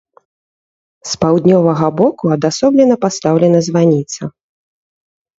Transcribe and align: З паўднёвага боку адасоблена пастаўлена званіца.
З 1.09 1.17
паўднёвага 1.23 1.89
боку 1.99 2.25
адасоблена 2.35 2.95
пастаўлена 3.05 3.59
званіца. 3.67 4.21